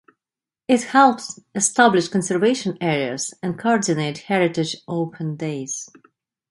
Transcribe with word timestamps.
It 0.67 0.81
helped 0.81 1.39
establish 1.53 2.07
conservation 2.07 2.75
areas 2.81 3.35
and 3.43 3.59
coordinate 3.59 4.17
Heritage 4.17 4.77
Open 4.87 5.35
Days. 5.35 5.91